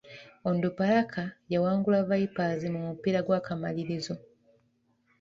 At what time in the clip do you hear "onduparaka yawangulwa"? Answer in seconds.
0.49-2.05